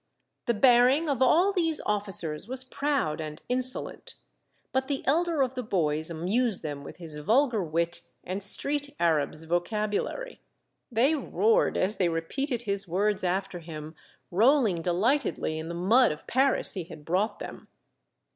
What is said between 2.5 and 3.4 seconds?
proud and